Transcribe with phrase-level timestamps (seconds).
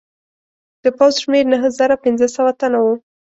[0.83, 2.93] د پوځ شمېر نهه زره پنځه سوه تنه وو.